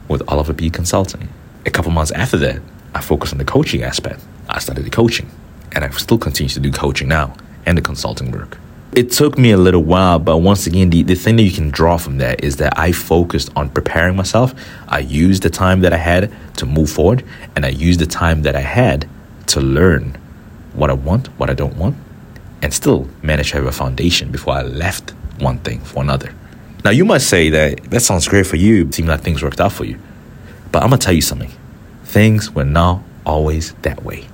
with 0.08 0.28
Oliver 0.28 0.52
B 0.52 0.68
Consulting. 0.68 1.30
A 1.64 1.70
couple 1.70 1.90
months 1.90 2.10
after 2.10 2.36
that, 2.36 2.60
I 2.94 3.00
focused 3.00 3.32
on 3.32 3.38
the 3.38 3.46
coaching 3.46 3.82
aspect. 3.82 4.22
I 4.50 4.58
started 4.58 4.84
the 4.84 4.90
coaching. 4.90 5.30
And 5.72 5.84
I 5.84 5.90
still 5.92 6.18
continue 6.18 6.50
to 6.50 6.60
do 6.60 6.70
coaching 6.70 7.08
now 7.08 7.34
and 7.64 7.78
the 7.78 7.82
consulting 7.82 8.30
work. 8.30 8.58
It 8.96 9.12
took 9.12 9.36
me 9.36 9.50
a 9.50 9.58
little 9.58 9.82
while, 9.82 10.18
but 10.18 10.38
once 10.38 10.66
again, 10.66 10.88
the, 10.88 11.02
the 11.02 11.14
thing 11.14 11.36
that 11.36 11.42
you 11.42 11.50
can 11.50 11.68
draw 11.68 11.98
from 11.98 12.16
that 12.16 12.42
is 12.42 12.56
that 12.56 12.78
I 12.78 12.92
focused 12.92 13.50
on 13.54 13.68
preparing 13.68 14.16
myself. 14.16 14.54
I 14.88 15.00
used 15.00 15.42
the 15.42 15.50
time 15.50 15.82
that 15.82 15.92
I 15.92 15.98
had 15.98 16.32
to 16.56 16.64
move 16.64 16.88
forward, 16.88 17.22
and 17.54 17.66
I 17.66 17.68
used 17.68 18.00
the 18.00 18.06
time 18.06 18.40
that 18.44 18.56
I 18.56 18.62
had 18.62 19.06
to 19.48 19.60
learn 19.60 20.16
what 20.72 20.88
I 20.88 20.94
want, 20.94 21.26
what 21.38 21.50
I 21.50 21.52
don't 21.52 21.76
want, 21.76 21.94
and 22.62 22.72
still 22.72 23.06
manage 23.20 23.50
to 23.50 23.58
have 23.58 23.66
a 23.66 23.72
foundation 23.72 24.32
before 24.32 24.54
I 24.54 24.62
left 24.62 25.10
one 25.40 25.58
thing 25.58 25.80
for 25.80 26.02
another. 26.02 26.32
Now, 26.82 26.90
you 26.90 27.04
might 27.04 27.20
say 27.20 27.50
that 27.50 27.90
that 27.90 28.00
sounds 28.00 28.26
great 28.26 28.46
for 28.46 28.56
you, 28.56 28.90
seems 28.92 29.08
like 29.10 29.20
things 29.20 29.42
worked 29.42 29.60
out 29.60 29.72
for 29.72 29.84
you. 29.84 29.98
But 30.72 30.82
I'm 30.82 30.88
gonna 30.88 31.02
tell 31.02 31.12
you 31.12 31.20
something 31.20 31.52
things 32.04 32.50
were 32.50 32.64
not 32.64 33.02
always 33.26 33.74
that 33.82 34.02
way. 34.04 34.26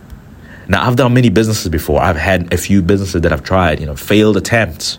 Now, 0.68 0.86
I've 0.86 0.96
done 0.96 1.12
many 1.14 1.28
businesses 1.28 1.68
before. 1.68 2.00
I've 2.00 2.16
had 2.16 2.52
a 2.52 2.56
few 2.56 2.82
businesses 2.82 3.22
that 3.22 3.32
I've 3.32 3.42
tried, 3.42 3.80
you 3.80 3.86
know, 3.86 3.96
failed 3.96 4.36
attempts. 4.36 4.98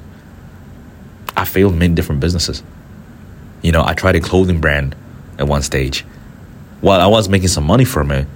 I 1.36 1.46
failed 1.46 1.76
many 1.76 1.94
different 1.94 2.22
businesses. 2.22 2.64
You 3.62 3.72
know, 3.72 3.84
I 3.84 3.94
tried 3.94 4.16
a 4.16 4.20
clothing 4.20 4.60
brand 4.60 4.96
at 5.40 5.48
one 5.48 5.62
stage. 5.62 6.06
While 6.82 7.00
I 7.00 7.08
was 7.08 7.30
making 7.30 7.48
some 7.48 7.64
money 7.64 7.86
from 7.86 8.12
it, 8.12 8.28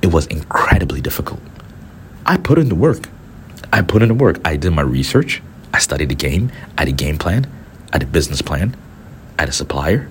it 0.00 0.08
was 0.12 0.26
incredibly 0.26 1.00
difficult. 1.00 1.40
I 2.24 2.36
put 2.36 2.58
in 2.58 2.68
the 2.68 2.74
work. 2.74 3.08
I 3.72 3.82
put 3.82 4.02
in 4.02 4.08
the 4.08 4.14
work. 4.14 4.38
I 4.44 4.56
did 4.56 4.70
my 4.70 4.82
research. 4.82 5.42
I 5.74 5.78
studied 5.78 6.08
the 6.08 6.14
game. 6.14 6.52
I 6.78 6.82
had 6.82 6.88
a 6.88 6.92
game 6.92 7.18
plan. 7.18 7.46
I 7.92 7.96
had 7.96 8.02
a 8.04 8.06
business 8.06 8.40
plan. 8.40 8.76
I 9.38 9.42
had 9.42 9.48
a 9.48 9.52
supplier. 9.52 10.08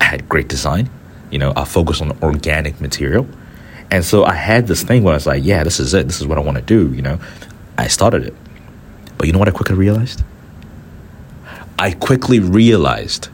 I 0.00 0.04
had 0.04 0.28
great 0.28 0.48
design. 0.48 0.88
You 1.30 1.38
know, 1.38 1.52
I 1.56 1.64
focused 1.64 2.00
on 2.00 2.16
organic 2.22 2.80
material. 2.80 3.26
And 3.90 4.04
so 4.04 4.24
I 4.24 4.34
had 4.34 4.66
this 4.66 4.82
thing 4.82 5.04
where 5.04 5.12
I 5.12 5.16
was 5.16 5.26
like, 5.26 5.44
yeah, 5.44 5.62
this 5.62 5.78
is 5.78 5.94
it. 5.94 6.06
This 6.06 6.20
is 6.20 6.26
what 6.26 6.38
I 6.38 6.40
want 6.40 6.56
to 6.56 6.62
do. 6.62 6.92
You 6.94 7.02
know, 7.02 7.18
I 7.78 7.88
started 7.88 8.24
it. 8.24 8.34
But 9.16 9.26
you 9.26 9.32
know 9.32 9.38
what 9.38 9.48
I 9.48 9.52
quickly 9.52 9.76
realized? 9.76 10.22
I 11.78 11.92
quickly 11.92 12.40
realized 12.40 13.28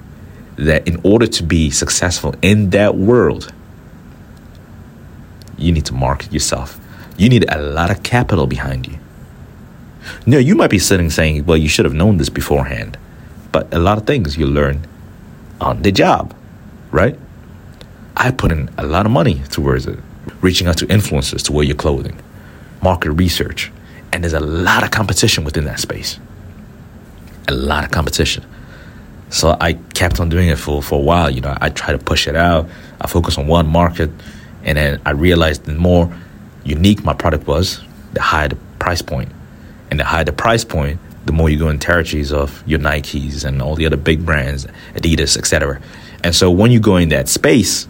that 0.56 0.86
in 0.86 1.00
order 1.04 1.26
to 1.26 1.42
be 1.42 1.70
successful 1.70 2.34
in 2.42 2.70
that 2.70 2.96
world, 2.96 3.52
you 5.56 5.72
need 5.72 5.86
to 5.86 5.94
market 5.94 6.32
yourself. 6.32 6.78
You 7.16 7.28
need 7.28 7.44
a 7.48 7.60
lot 7.60 7.90
of 7.90 8.02
capital 8.02 8.46
behind 8.46 8.86
you. 8.86 8.98
No, 10.26 10.38
you 10.38 10.54
might 10.54 10.70
be 10.70 10.78
sitting 10.78 11.10
saying, 11.10 11.44
well, 11.44 11.56
you 11.56 11.68
should 11.68 11.84
have 11.84 11.94
known 11.94 12.16
this 12.16 12.28
beforehand. 12.28 12.98
But 13.52 13.72
a 13.72 13.78
lot 13.78 13.98
of 13.98 14.06
things 14.06 14.36
you 14.36 14.46
learn 14.46 14.86
on 15.60 15.82
the 15.82 15.92
job, 15.92 16.34
right? 16.90 17.18
I 18.16 18.30
put 18.30 18.52
in 18.52 18.70
a 18.78 18.86
lot 18.86 19.06
of 19.06 19.12
money 19.12 19.42
towards 19.50 19.86
it, 19.86 19.98
reaching 20.40 20.66
out 20.66 20.78
to 20.78 20.86
influencers 20.86 21.42
to 21.44 21.52
wear 21.52 21.64
your 21.64 21.76
clothing, 21.76 22.20
market 22.82 23.12
research, 23.12 23.70
and 24.12 24.24
there's 24.24 24.32
a 24.32 24.40
lot 24.40 24.82
of 24.82 24.90
competition 24.90 25.44
within 25.44 25.64
that 25.64 25.80
space. 25.80 26.18
A 27.48 27.54
lot 27.54 27.84
of 27.84 27.90
competition. 27.90 28.44
So 29.30 29.56
I 29.60 29.74
kept 29.94 30.18
on 30.18 30.28
doing 30.28 30.48
it 30.48 30.58
for, 30.58 30.82
for 30.82 30.96
a 30.98 31.02
while. 31.02 31.30
You 31.30 31.40
know, 31.40 31.56
I 31.60 31.70
try 31.70 31.92
to 31.92 31.98
push 31.98 32.26
it 32.26 32.34
out. 32.34 32.68
I 33.00 33.06
focus 33.06 33.38
on 33.38 33.46
one 33.46 33.68
market, 33.68 34.10
and 34.64 34.76
then 34.76 35.00
I 35.06 35.12
realized 35.12 35.64
the 35.64 35.74
more 35.74 36.12
unique 36.64 37.04
my 37.04 37.14
product 37.14 37.46
was, 37.46 37.80
the 38.12 38.20
higher 38.20 38.48
the 38.48 38.56
price 38.78 39.02
point. 39.02 39.30
And 39.90 39.98
the 39.98 40.04
higher 40.04 40.24
the 40.24 40.32
price 40.32 40.64
point, 40.64 41.00
the 41.26 41.32
more 41.32 41.48
you 41.48 41.58
go 41.58 41.68
in 41.68 41.78
territories 41.78 42.32
of 42.32 42.62
your 42.66 42.78
Nikes 42.78 43.44
and 43.44 43.62
all 43.62 43.76
the 43.76 43.86
other 43.86 43.96
big 43.96 44.24
brands, 44.24 44.66
Adidas, 44.94 45.36
etc. 45.36 45.80
And 46.24 46.34
so 46.34 46.50
when 46.50 46.70
you 46.70 46.80
go 46.80 46.96
in 46.96 47.10
that 47.10 47.28
space, 47.28 47.86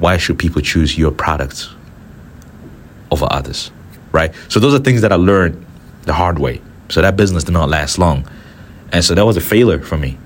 why 0.00 0.16
should 0.16 0.38
people 0.38 0.60
choose 0.62 0.98
your 0.98 1.12
product 1.12 1.68
over 3.10 3.26
others? 3.30 3.70
Right? 4.12 4.34
So 4.48 4.58
those 4.58 4.74
are 4.74 4.80
things 4.80 5.02
that 5.02 5.12
I 5.12 5.16
learned 5.16 5.64
the 6.02 6.12
hard 6.12 6.38
way. 6.38 6.60
So 6.88 7.02
that 7.02 7.16
business 7.16 7.44
did 7.44 7.52
not 7.52 7.68
last 7.68 7.98
long. 7.98 8.28
And 8.92 9.04
so 9.04 9.14
that 9.14 9.24
was 9.24 9.36
a 9.36 9.40
failure 9.40 9.80
for 9.80 9.96
me. 9.96 10.18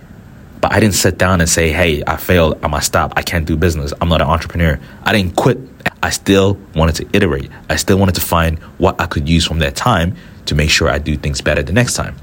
But 0.60 0.72
I 0.72 0.80
didn't 0.80 0.94
sit 0.94 1.18
down 1.18 1.42
and 1.42 1.50
say, 1.50 1.70
hey, 1.70 2.02
I 2.06 2.16
failed. 2.16 2.58
I 2.64 2.68
must 2.68 2.86
stop. 2.86 3.12
I 3.16 3.22
can't 3.22 3.46
do 3.46 3.54
business. 3.56 3.92
I'm 4.00 4.08
not 4.08 4.22
an 4.22 4.28
entrepreneur. 4.28 4.80
I 5.02 5.12
didn't 5.12 5.36
quit. 5.36 5.58
I 6.02 6.08
still 6.08 6.58
wanted 6.74 6.94
to 6.96 7.08
iterate. 7.12 7.50
I 7.68 7.76
still 7.76 7.98
wanted 7.98 8.14
to 8.14 8.22
find 8.22 8.58
what 8.78 8.98
I 8.98 9.04
could 9.04 9.28
use 9.28 9.44
from 9.46 9.58
that 9.58 9.76
time 9.76 10.16
to 10.46 10.54
make 10.54 10.70
sure 10.70 10.88
I 10.88 10.98
do 10.98 11.16
things 11.18 11.42
better 11.42 11.62
the 11.62 11.72
next 11.72 11.94
time. 11.94 12.16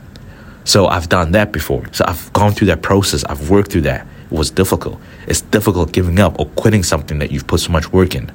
So 0.63 0.87
I've 0.87 1.09
done 1.09 1.33
that 1.33 1.51
before. 1.51 1.85
So 1.91 2.03
I've 2.07 2.31
gone 2.33 2.53
through 2.53 2.67
that 2.67 2.81
process. 2.81 3.23
I've 3.25 3.49
worked 3.49 3.71
through 3.71 3.81
that. 3.81 4.07
Was 4.31 4.49
difficult. 4.49 4.99
It's 5.27 5.41
difficult 5.41 5.91
giving 5.91 6.19
up 6.19 6.39
or 6.39 6.45
quitting 6.55 6.83
something 6.83 7.19
that 7.19 7.31
you've 7.31 7.47
put 7.47 7.59
so 7.59 7.71
much 7.71 7.91
work 7.91 8.15
in. 8.15 8.31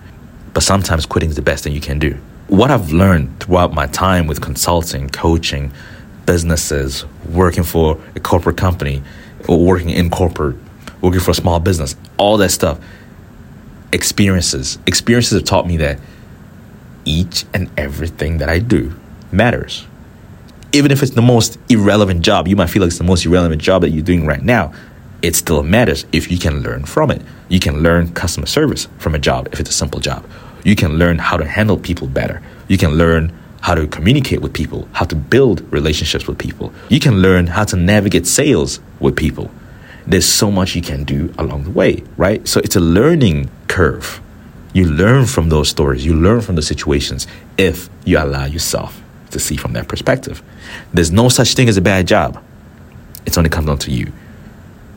But 0.53 0.63
sometimes 0.63 1.07
quitting 1.07 1.31
is 1.31 1.37
the 1.37 1.43
best 1.43 1.65
thing 1.65 1.73
you 1.73 1.81
can 1.81 1.99
do. 1.99 2.19
What 2.49 2.71
I've 2.71 2.93
learned 2.93 3.41
throughout 3.41 3.73
my 3.73 3.87
time 3.87 4.27
with 4.27 4.41
consulting, 4.41 5.09
coaching, 5.09 5.73
businesses, 6.27 7.07
working 7.31 7.65
for 7.65 7.99
a 8.15 8.21
corporate 8.21 8.57
company, 8.57 9.03
or 9.49 9.59
working 9.65 9.91
in 9.91 10.11
corporate, 10.11 10.57
working 11.01 11.21
for 11.21 11.31
a 11.31 11.35
small 11.35 11.61
business, 11.61 11.97
all 12.19 12.37
that 12.37 12.51
stuff, 12.51 12.79
experiences. 13.93 14.79
Experiences 14.87 15.33
have 15.33 15.45
taught 15.45 15.67
me 15.67 15.79
that 15.79 15.99
each 17.05 17.45
and 17.55 17.71
everything 17.79 18.39
that 18.39 18.49
I 18.49 18.59
do 18.59 18.95
matters. 19.33 19.87
Even 20.73 20.91
if 20.91 21.03
it's 21.03 21.13
the 21.13 21.23
most 21.23 21.59
irrelevant 21.71 22.21
job, 22.21 22.49
you 22.49 22.57
might 22.57 22.69
feel 22.69 22.83
like 22.83 22.89
it's 22.89 22.99
the 22.99 23.05
most 23.05 23.25
irrelevant 23.25 23.63
job 23.63 23.83
that 23.83 23.91
you're 23.91 24.05
doing 24.05 24.27
right 24.27 24.43
now. 24.43 24.75
It 25.23 25.35
still 25.35 25.63
matters 25.63 26.07
if 26.13 26.31
you 26.31 26.39
can 26.39 26.63
learn 26.63 26.85
from 26.85 27.11
it. 27.11 27.23
You 27.49 27.61
can 27.61 27.83
learn 27.83 28.13
customer 28.13 28.47
service 28.47 28.89
from 28.99 29.15
a 29.15 29.19
job 29.19 29.49
if 29.53 29.61
it's 29.61 29.71
a 29.71 29.73
simple 29.73 30.01
job. 30.01 30.25
You 30.65 30.77
can 30.77 30.99
learn 30.99 31.19
how 31.19 31.37
to 31.37 31.45
handle 31.47 31.79
people 31.79 32.07
better. 32.07 32.43
You 32.69 32.77
can 32.77 32.93
learn 32.93 33.33
how 33.63 33.75
to 33.75 33.87
communicate 33.87 34.43
with 34.43 34.53
people, 34.53 34.89
how 34.93 35.05
to 35.07 35.17
build 35.17 35.61
relationships 35.73 36.27
with 36.27 36.39
people. 36.39 36.73
You 36.89 37.01
can 37.01 37.23
learn 37.23 37.49
how 37.49 37.65
to 37.65 37.77
navigate 37.77 38.27
sales 38.27 38.81
with 39.01 39.17
people. 39.17 39.51
There's 40.07 40.27
so 40.27 40.51
much 40.51 40.77
you 40.77 40.83
can 40.83 41.05
do 41.05 41.35
along 41.39 41.65
the 41.65 41.71
way, 41.71 42.05
right? 42.17 42.47
So 42.47 42.61
it's 42.61 42.77
a 42.77 42.81
learning 42.81 43.51
curve. 43.67 44.21
You 44.73 44.85
learn 44.85 45.27
from 45.27 45.49
those 45.49 45.69
stories, 45.69 46.05
you 46.05 46.15
learn 46.15 46.43
from 46.43 46.55
the 46.55 46.63
situations 46.63 47.27
if 47.57 47.89
you 48.05 48.19
allow 48.19 48.45
yourself 48.45 49.03
to 49.31 49.39
see 49.39 49.57
from 49.57 49.73
that 49.73 49.89
perspective. 49.89 50.43
There's 50.93 51.11
no 51.11 51.29
such 51.29 51.55
thing 51.55 51.69
as 51.69 51.77
a 51.77 51.81
bad 51.81 52.07
job. 52.07 52.43
It's 53.25 53.37
only 53.37 53.51
comes 53.51 53.67
down 53.67 53.79
to 53.79 53.91
you. 53.91 54.13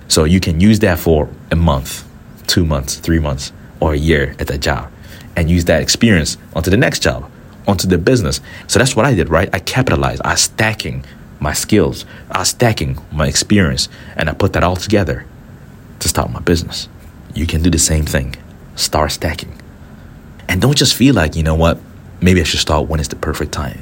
So 0.10 0.26
you 0.26 0.42
can 0.42 0.60
use 0.60 0.80
that 0.80 1.00
for 1.00 1.30
a 1.52 1.56
month, 1.56 2.06
two 2.48 2.66
months, 2.66 2.96
three 2.96 3.20
months, 3.20 3.54
or 3.80 3.94
a 3.94 3.98
year 3.98 4.36
at 4.40 4.48
that 4.48 4.60
job 4.60 4.92
and 5.36 5.50
use 5.50 5.66
that 5.66 5.82
experience 5.82 6.38
onto 6.54 6.70
the 6.70 6.76
next 6.76 7.02
job, 7.02 7.32
onto 7.68 7.88
the 7.88 7.98
business. 7.98 8.42
So 8.68 8.80
that's 8.80 8.96
what 8.96 9.06
I 9.06 9.14
did, 9.14 9.30
right? 9.30 9.50
I 9.54 9.60
capitalized, 9.60 10.22
I 10.26 10.36
stacking 10.36 11.06
my 11.40 11.54
skills, 11.54 12.06
I 12.30 12.44
stacking 12.44 12.98
my 13.12 13.28
experience, 13.28 13.88
and 14.18 14.30
I 14.30 14.34
put 14.34 14.52
that 14.54 14.64
all 14.64 14.76
together 14.76 15.26
to 16.00 16.10
start 16.10 16.32
my 16.32 16.42
business. 16.42 16.90
You 17.34 17.48
can 17.48 17.62
do 17.62 17.70
the 17.70 17.80
same 17.80 18.06
thing. 18.06 18.36
Start 18.76 19.12
stacking. 19.12 19.54
And 20.50 20.62
don't 20.62 20.76
just 20.76 20.96
feel 20.96 21.16
like, 21.16 21.36
you 21.36 21.44
know 21.44 21.56
what, 21.56 21.80
maybe 22.20 22.42
I 22.42 22.44
should 22.44 22.60
start 22.60 22.88
when 22.88 23.00
it's 23.00 23.10
the 23.10 23.16
perfect 23.16 23.52
time. 23.52 23.82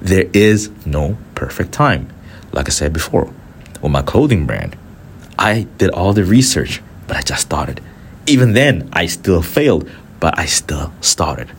There 0.00 0.30
is 0.32 0.70
no 0.86 1.18
perfect 1.34 1.72
time. 1.72 2.08
Like 2.52 2.68
I 2.68 2.70
said 2.70 2.92
before, 2.92 3.32
with 3.82 3.92
my 3.92 4.02
clothing 4.02 4.46
brand, 4.46 4.76
I 5.38 5.66
did 5.78 5.90
all 5.90 6.12
the 6.12 6.24
research, 6.24 6.82
but 7.06 7.16
I 7.16 7.22
just 7.22 7.42
started. 7.42 7.80
Even 8.26 8.54
then, 8.54 8.88
I 8.92 9.06
still 9.06 9.42
failed, 9.42 9.88
but 10.18 10.38
I 10.38 10.46
still 10.46 10.92
started. 11.00 11.50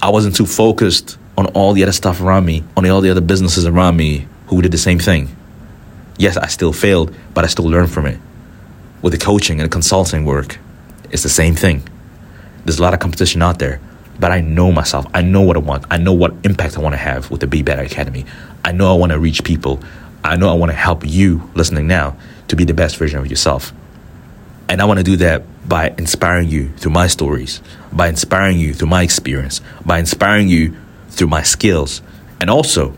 I 0.00 0.10
wasn't 0.10 0.36
too 0.36 0.46
focused 0.46 1.18
on 1.36 1.46
all 1.46 1.72
the 1.72 1.82
other 1.82 1.92
stuff 1.92 2.20
around 2.20 2.46
me, 2.46 2.64
on 2.76 2.88
all 2.88 3.00
the 3.00 3.10
other 3.10 3.20
businesses 3.20 3.66
around 3.66 3.96
me 3.96 4.26
who 4.46 4.62
did 4.62 4.72
the 4.72 4.78
same 4.78 4.98
thing. 4.98 5.34
Yes, 6.18 6.36
I 6.36 6.46
still 6.46 6.72
failed, 6.72 7.14
but 7.34 7.44
I 7.44 7.48
still 7.48 7.68
learned 7.68 7.90
from 7.90 8.06
it. 8.06 8.18
With 9.02 9.12
the 9.12 9.18
coaching 9.18 9.60
and 9.60 9.68
the 9.68 9.72
consulting 9.72 10.24
work, 10.24 10.58
it's 11.10 11.22
the 11.22 11.28
same 11.28 11.54
thing. 11.54 11.82
There's 12.64 12.78
a 12.78 12.82
lot 12.82 12.94
of 12.94 13.00
competition 13.00 13.42
out 13.42 13.58
there, 13.58 13.80
but 14.18 14.32
I 14.32 14.40
know 14.40 14.72
myself. 14.72 15.06
I 15.12 15.22
know 15.22 15.42
what 15.42 15.56
I 15.56 15.60
want. 15.60 15.84
I 15.90 15.98
know 15.98 16.12
what 16.12 16.34
impact 16.44 16.78
I 16.78 16.80
want 16.80 16.94
to 16.94 16.98
have 16.98 17.30
with 17.30 17.40
the 17.40 17.46
Be 17.46 17.62
Better 17.62 17.82
Academy. 17.82 18.24
I 18.64 18.72
know 18.72 18.90
I 18.90 18.96
want 18.96 19.12
to 19.12 19.18
reach 19.18 19.44
people. 19.44 19.80
I 20.30 20.36
know 20.36 20.50
I 20.50 20.54
want 20.54 20.70
to 20.70 20.76
help 20.76 21.06
you 21.06 21.50
listening 21.54 21.86
now 21.86 22.16
to 22.48 22.56
be 22.56 22.64
the 22.64 22.74
best 22.74 22.96
version 22.96 23.18
of 23.18 23.26
yourself. 23.26 23.72
And 24.68 24.82
I 24.82 24.84
want 24.84 24.98
to 24.98 25.04
do 25.04 25.16
that 25.18 25.44
by 25.68 25.94
inspiring 25.98 26.48
you 26.48 26.70
through 26.70 26.92
my 26.92 27.06
stories, 27.06 27.60
by 27.92 28.08
inspiring 28.08 28.58
you 28.58 28.74
through 28.74 28.88
my 28.88 29.02
experience, 29.02 29.60
by 29.84 29.98
inspiring 29.98 30.48
you 30.48 30.76
through 31.10 31.28
my 31.28 31.42
skills, 31.42 32.02
and 32.40 32.50
also 32.50 32.94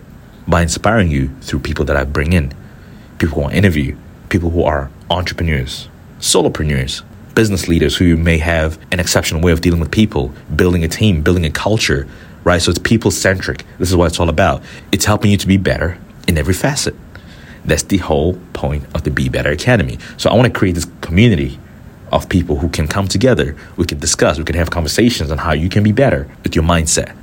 by 0.47 0.63
inspiring 0.63 1.11
you 1.11 1.29
through 1.41 1.61
people 1.61 1.85
that 1.87 1.97
I 1.97 2.05
bring 2.05 2.33
in, 2.33 2.53
people 3.19 3.43
who 3.43 3.49
I 3.49 3.53
interview, 3.53 3.97
people 4.29 4.51
who 4.51 4.65
are 4.65 4.91
entrepreneurs, 5.11 5.89
solopreneurs, 6.21 7.03
business 7.35 7.69
leaders 7.69 7.97
who 7.97 8.17
may 8.17 8.39
have 8.39 8.79
an 8.91 8.99
exceptional 8.99 9.41
way 9.41 9.53
of 9.53 9.61
dealing 9.61 9.81
with 9.81 9.91
people, 9.91 10.33
building 10.57 10.85
a 10.85 10.89
team, 10.89 11.23
building 11.23 11.47
a 11.47 11.51
culture, 11.51 12.09
right? 12.45 12.61
So 12.61 12.71
it's 12.71 12.79
people 12.79 13.11
centric. 13.11 13.65
This 13.79 13.91
is 13.91 13.97
what 13.97 14.07
it's 14.07 14.19
all 14.19 14.29
about. 14.29 14.63
It's 14.91 15.05
helping 15.05 15.31
you 15.31 15.37
to 15.37 15.47
be 15.47 15.57
better 15.57 15.99
in 16.27 16.37
every 16.37 16.55
facet. 16.55 16.95
That's 17.69 17.83
the 17.83 17.99
whole 17.99 18.39
point 18.55 18.85
of 18.95 19.05
the 19.05 19.11
Be 19.11 19.29
Better 19.29 19.51
Academy. 19.51 19.99
So 20.17 20.31
I 20.31 20.35
want 20.35 20.53
to 20.53 20.59
create 20.59 20.75
this 20.75 20.87
community 21.03 21.59
of 22.11 22.29
people 22.31 22.59
who 22.59 22.71
can 22.71 22.89
come 22.89 23.07
together. 23.07 23.55
We 23.77 23.85
can 23.85 23.99
discuss, 23.99 24.39
we 24.39 24.45
can 24.45 24.57
have 24.57 24.71
conversations 24.71 25.31
on 25.31 25.37
how 25.37 25.53
you 25.53 25.69
can 25.69 25.83
be 25.83 25.93
better 25.93 26.27
with 26.43 26.55
your 26.55 26.65
mindset 26.65 27.15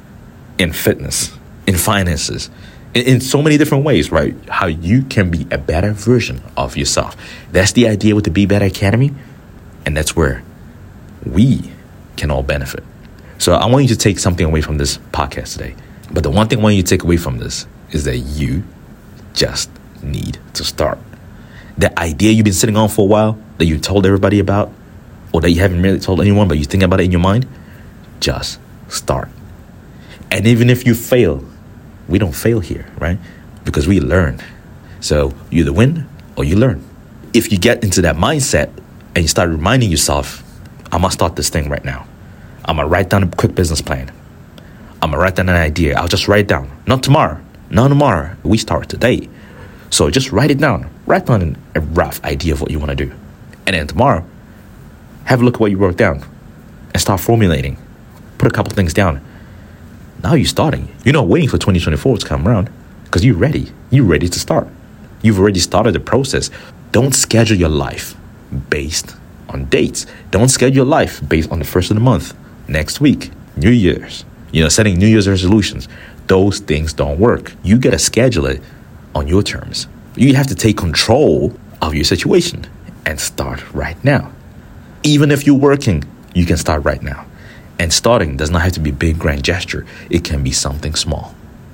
in 0.59 0.71
fitness, 0.71 1.35
in 1.65 1.75
finances, 1.75 2.51
in, 2.93 3.07
in 3.07 3.21
so 3.21 3.41
many 3.41 3.57
different 3.57 3.83
ways, 3.83 4.11
right? 4.11 4.35
How 4.47 4.67
you 4.67 5.01
can 5.01 5.31
be 5.31 5.47
a 5.49 5.57
better 5.57 5.93
version 5.93 6.43
of 6.55 6.77
yourself. 6.77 7.17
That's 7.51 7.71
the 7.71 7.87
idea 7.87 8.13
with 8.13 8.25
the 8.25 8.31
Be 8.31 8.45
Better 8.45 8.65
Academy. 8.65 9.13
And 9.83 9.97
that's 9.97 10.15
where 10.15 10.43
we 11.25 11.71
can 12.17 12.29
all 12.29 12.43
benefit. 12.43 12.83
So 13.39 13.55
I 13.55 13.65
want 13.65 13.83
you 13.83 13.89
to 13.89 13.97
take 13.97 14.19
something 14.19 14.45
away 14.45 14.61
from 14.61 14.77
this 14.77 14.99
podcast 15.11 15.53
today. 15.53 15.75
But 16.11 16.21
the 16.21 16.29
one 16.29 16.47
thing 16.47 16.59
I 16.59 16.61
want 16.61 16.75
you 16.75 16.83
to 16.83 16.87
take 16.87 17.03
away 17.03 17.17
from 17.17 17.39
this 17.39 17.65
is 17.91 18.03
that 18.03 18.17
you 18.17 18.63
just 19.33 19.71
need 20.05 20.39
to 20.53 20.63
start. 20.63 20.99
The 21.77 21.97
idea 21.99 22.31
you've 22.31 22.45
been 22.45 22.53
sitting 22.53 22.77
on 22.77 22.89
for 22.89 23.01
a 23.01 23.07
while 23.07 23.37
that 23.57 23.65
you 23.65 23.77
told 23.77 24.05
everybody 24.05 24.39
about, 24.39 24.71
or 25.33 25.41
that 25.41 25.51
you 25.51 25.59
haven't 25.59 25.81
really 25.81 25.99
told 25.99 26.21
anyone, 26.21 26.47
but 26.47 26.57
you 26.57 26.63
think 26.63 26.83
about 26.83 27.01
it 27.01 27.03
in 27.03 27.11
your 27.11 27.21
mind, 27.21 27.47
just 28.19 28.59
start. 28.87 29.29
And 30.31 30.47
even 30.47 30.69
if 30.69 30.85
you 30.85 30.95
fail, 30.95 31.43
we 32.07 32.19
don't 32.19 32.35
fail 32.35 32.59
here, 32.59 32.85
right? 32.99 33.17
Because 33.63 33.87
we 33.87 33.99
learn. 33.99 34.39
So 35.01 35.33
you 35.49 35.61
either 35.61 35.73
win 35.73 36.07
or 36.35 36.43
you 36.43 36.55
learn. 36.55 36.83
If 37.33 37.51
you 37.51 37.57
get 37.57 37.83
into 37.83 38.01
that 38.01 38.15
mindset 38.15 38.69
and 39.15 39.23
you 39.23 39.27
start 39.27 39.49
reminding 39.49 39.91
yourself, 39.91 40.43
I'm 40.91 41.01
gonna 41.01 41.11
start 41.11 41.35
this 41.35 41.49
thing 41.49 41.69
right 41.69 41.83
now. 41.83 42.07
I'm 42.65 42.77
gonna 42.77 42.87
write 42.87 43.09
down 43.09 43.23
a 43.23 43.27
quick 43.27 43.55
business 43.55 43.81
plan. 43.81 44.11
I'm 45.01 45.11
gonna 45.11 45.21
write 45.21 45.35
down 45.35 45.49
an 45.49 45.55
idea. 45.55 45.97
I'll 45.99 46.07
just 46.07 46.27
write 46.27 46.41
it 46.41 46.47
down. 46.47 46.71
Not 46.87 47.03
tomorrow. 47.03 47.39
Not 47.69 47.89
tomorrow. 47.89 48.35
We 48.43 48.57
start 48.57 48.89
today. 48.89 49.29
So 49.89 50.09
just 50.09 50.31
write 50.31 50.51
it 50.51 50.57
down. 50.57 50.89
Write 51.05 51.25
down 51.25 51.57
a 51.75 51.79
rough 51.79 52.23
idea 52.23 52.53
of 52.53 52.61
what 52.61 52.71
you 52.71 52.79
want 52.79 52.89
to 52.89 52.95
do. 52.95 53.11
And 53.65 53.75
then 53.75 53.87
tomorrow, 53.87 54.25
have 55.25 55.41
a 55.41 55.45
look 55.45 55.55
at 55.55 55.59
what 55.59 55.71
you 55.71 55.77
wrote 55.77 55.97
down 55.97 56.23
and 56.93 57.01
start 57.01 57.19
formulating. 57.19 57.77
Put 58.37 58.51
a 58.51 58.53
couple 58.53 58.73
things 58.73 58.93
down. 58.93 59.21
Now 60.23 60.33
you're 60.33 60.45
starting. 60.47 60.93
You're 61.03 61.13
not 61.13 61.27
waiting 61.27 61.49
for 61.49 61.57
2024 61.57 62.17
to 62.17 62.25
come 62.25 62.47
around 62.47 62.69
because 63.05 63.23
you're 63.23 63.35
ready. 63.35 63.71
You're 63.89 64.05
ready 64.05 64.27
to 64.27 64.39
start. 64.39 64.67
You've 65.21 65.39
already 65.39 65.59
started 65.59 65.93
the 65.93 65.99
process. 65.99 66.49
Don't 66.91 67.13
schedule 67.13 67.57
your 67.57 67.69
life 67.69 68.15
based 68.69 69.15
on 69.49 69.65
dates. 69.65 70.05
Don't 70.31 70.49
schedule 70.49 70.75
your 70.75 70.85
life 70.85 71.27
based 71.27 71.51
on 71.51 71.59
the 71.59 71.65
first 71.65 71.91
of 71.91 71.95
the 71.95 72.01
month, 72.01 72.33
next 72.67 73.01
week, 73.01 73.31
New 73.55 73.71
Year's. 73.71 74.25
You 74.51 74.63
know, 74.63 74.69
setting 74.69 74.97
New 74.97 75.07
Year's 75.07 75.27
resolutions. 75.27 75.87
Those 76.27 76.59
things 76.59 76.93
don't 76.93 77.19
work. 77.19 77.53
You 77.63 77.77
got 77.77 77.91
to 77.91 77.99
schedule 77.99 78.45
it 78.45 78.61
on 79.15 79.27
your 79.27 79.41
terms. 79.41 79.87
You 80.15 80.35
have 80.35 80.47
to 80.47 80.55
take 80.55 80.77
control 80.77 81.57
of 81.81 81.95
your 81.95 82.03
situation 82.03 82.67
and 83.05 83.19
start 83.19 83.73
right 83.73 84.01
now. 84.03 84.31
Even 85.03 85.31
if 85.31 85.47
you're 85.47 85.57
working, 85.57 86.03
you 86.33 86.45
can 86.45 86.57
start 86.57 86.83
right 86.83 87.01
now. 87.01 87.25
And 87.79 87.91
starting 87.91 88.37
does 88.37 88.51
not 88.51 88.61
have 88.61 88.73
to 88.73 88.79
be 88.79 88.91
a 88.91 88.93
big 88.93 89.17
grand 89.17 89.43
gesture. 89.43 89.85
It 90.09 90.23
can 90.23 90.43
be 90.43 90.51
something 90.51 90.95
small. 90.95 91.33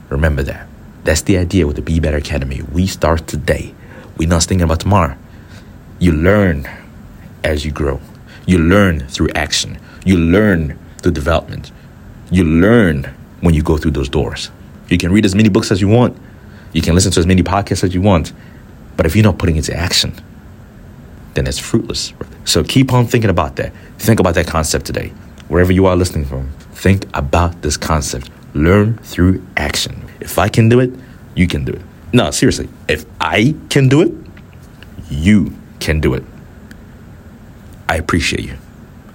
Remember 0.09 0.43
that. 0.43 0.67
That's 1.03 1.21
the 1.21 1.37
idea 1.37 1.67
with 1.67 1.75
the 1.75 1.81
Be 1.81 1.99
Better 1.99 2.17
Academy. 2.17 2.61
We 2.61 2.87
start 2.87 3.27
today. 3.27 3.73
We're 4.17 4.29
not 4.29 4.43
thinking 4.43 4.63
about 4.63 4.79
tomorrow. 4.79 5.17
You 5.99 6.11
learn 6.13 6.69
as 7.43 7.65
you 7.65 7.71
grow. 7.71 7.99
You 8.45 8.59
learn 8.59 9.07
through 9.07 9.29
action. 9.29 9.79
You 10.05 10.17
learn 10.17 10.77
through 10.99 11.13
development. 11.13 11.71
You 12.29 12.43
learn 12.43 13.13
when 13.41 13.53
you 13.53 13.63
go 13.63 13.77
through 13.77 13.91
those 13.91 14.09
doors. 14.09 14.51
You 14.89 14.97
can 14.97 15.11
read 15.11 15.25
as 15.25 15.35
many 15.35 15.49
books 15.49 15.71
as 15.71 15.81
you 15.81 15.87
want. 15.87 16.17
You 16.73 16.81
can 16.81 16.95
listen 16.95 17.11
to 17.13 17.19
as 17.19 17.25
many 17.25 17.43
podcasts 17.43 17.83
as 17.83 17.93
you 17.93 18.01
want. 18.01 18.33
But 18.97 19.05
if 19.05 19.15
you're 19.15 19.23
not 19.23 19.37
putting 19.37 19.55
it 19.55 19.67
into 19.67 19.75
action, 19.75 20.13
then 21.33 21.47
it's 21.47 21.59
fruitless. 21.59 22.13
So 22.45 22.63
keep 22.63 22.91
on 22.93 23.07
thinking 23.07 23.29
about 23.29 23.55
that. 23.57 23.73
Think 23.97 24.19
about 24.19 24.35
that 24.35 24.47
concept 24.47 24.85
today. 24.85 25.09
Wherever 25.47 25.71
you 25.71 25.85
are 25.85 25.95
listening 25.95 26.25
from, 26.25 26.51
think 26.73 27.05
about 27.13 27.61
this 27.61 27.77
concept. 27.77 28.29
Learn 28.53 28.97
through 28.97 29.45
action. 29.57 30.05
If 30.19 30.37
I 30.37 30.49
can 30.49 30.69
do 30.69 30.79
it, 30.79 30.91
you 31.35 31.47
can 31.47 31.63
do 31.63 31.73
it. 31.73 31.81
No, 32.13 32.31
seriously. 32.31 32.69
If 32.87 33.05
I 33.19 33.55
can 33.69 33.87
do 33.87 34.01
it, 34.01 34.11
you 35.09 35.55
can 35.79 35.99
do 35.99 36.13
it. 36.13 36.23
I 37.87 37.95
appreciate 37.95 38.43
you. 38.43 38.57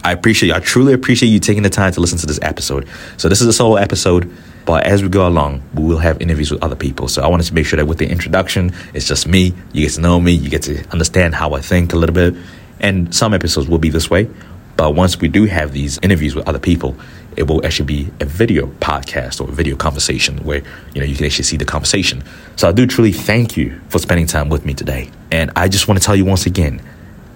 I 0.03 0.13
appreciate 0.13 0.49
you. 0.49 0.55
I 0.55 0.61
truly 0.61 0.93
appreciate 0.93 1.29
you 1.29 1.41
taking 1.41 1.63
the 1.63 1.71
time 1.71 1.93
to 1.93 2.01
listen 2.01 2.19
to 2.19 2.27
this 2.27 2.39
episode. 2.43 2.89
So 3.17 3.29
this 3.29 3.41
is 3.41 3.47
a 3.47 3.53
solo 3.53 3.77
episode, 3.77 4.33
but 4.67 4.85
as 4.85 5.01
we 5.01 5.09
go 5.09 5.27
along, 5.29 5.63
we 5.75 5.85
will 5.85 5.99
have 5.99 6.21
interviews 6.21 6.51
with 6.51 6.63
other 6.63 6.75
people. 6.75 7.07
So 7.07 7.23
I 7.23 7.29
wanted 7.29 7.45
to 7.45 7.55
make 7.55 7.67
sure 7.67 7.77
that 7.77 7.87
with 7.87 7.99
the 7.99 8.11
introduction, 8.11 8.73
it's 8.93 9.07
just 9.07 9.27
me. 9.27 9.55
You 9.73 9.87
get 9.87 9.93
to 9.93 10.01
know 10.01 10.21
me. 10.21 10.33
You 10.33 10.51
get 10.51 10.63
to 10.65 10.85
understand 10.91 11.37
how 11.37 11.55
I 11.55 11.61
think 11.61 11.93
a 11.93 11.97
little 11.97 12.15
bit. 12.15 12.35
And 12.81 13.15
some 13.15 13.33
episodes 13.33 13.69
will 13.69 13.79
be 13.79 13.91
this 13.91 14.11
way. 14.11 14.29
But 14.77 14.97
once 14.97 15.21
we 15.21 15.29
do 15.29 15.45
have 15.45 15.73
these 15.73 15.99
interviews 16.03 16.35
with 16.35 16.49
other 16.49 16.59
people, 16.59 16.97
it 17.37 17.45
will 17.45 17.65
actually 17.65 17.87
be 17.87 18.09
a 18.21 18.25
video 18.25 18.67
podcast 18.67 19.41
or 19.41 19.49
a 19.49 19.53
video 19.53 19.77
conversation 19.77 20.39
where 20.39 20.63
you 20.95 21.01
know 21.01 21.07
you 21.07 21.15
can 21.15 21.27
actually 21.27 21.45
see 21.45 21.57
the 21.57 21.65
conversation. 21.65 22.25
So 22.57 22.69
I 22.69 22.73
do 22.73 22.87
truly 22.87 23.13
thank 23.13 23.57
you 23.57 23.81
for 23.89 24.01
spending 24.01 24.27
time 24.27 24.49
with 24.49 24.67
me 24.67 24.75
today. 24.75 25.11
And 25.31 25.53
I 25.55 25.69
just 25.69 25.87
want 25.87 26.01
to 26.01 26.05
tell 26.05 26.17
you 26.17 26.25
once 26.25 26.45
again, 26.45 26.83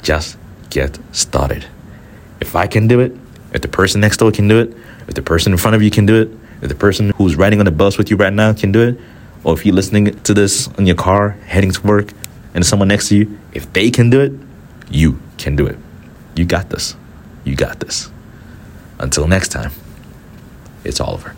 just 0.03 0.37
get 0.69 0.99
started. 1.13 1.65
If 2.41 2.57
I 2.57 2.67
can 2.67 2.89
do 2.89 2.99
it, 3.01 3.17
if 3.53 3.63
the 3.63 3.69
person 3.69 4.01
next 4.01 4.17
door 4.17 4.33
can 4.33 4.49
do 4.49 4.59
it, 4.59 4.77
if 5.07 5.15
the 5.15 5.23
person 5.23 5.53
in 5.53 5.59
front 5.59 5.77
of 5.77 5.83
you 5.83 5.91
can 5.91 6.07
do 6.07 6.23
it, 6.23 6.40
if 6.63 6.69
the 6.69 6.75
person 6.75 7.11
who's 7.17 7.37
riding 7.37 7.59
on 7.59 7.65
the 7.65 7.73
bus 7.73 7.99
with 7.99 8.11
you 8.11 8.17
right 8.17 8.33
now 8.33 8.53
can 8.53 8.73
do 8.73 8.83
it, 8.83 8.99
or 9.45 9.55
if 9.55 9.65
you're 9.65 9.75
listening 9.75 10.19
to 10.23 10.35
this 10.35 10.69
in 10.79 10.87
your 10.87 10.97
car 10.97 11.31
heading 11.47 11.71
to 11.71 11.87
work 11.87 12.13
and 12.55 12.65
someone 12.65 12.89
next 12.89 13.09
to 13.09 13.17
you, 13.17 13.39
if 13.53 13.73
they 13.73 13.91
can 13.91 14.11
do 14.11 14.21
it, 14.21 14.33
you 14.91 15.21
can 15.39 15.57
do 15.57 15.67
it. 15.67 15.79
You 16.37 16.45
got 16.45 16.71
this. 16.71 16.97
You 17.45 17.55
got 17.55 17.81
this. 17.81 18.11
Until 18.99 19.27
next 19.27 19.49
time, 19.49 19.73
it's 20.85 21.01
Oliver. 21.01 21.35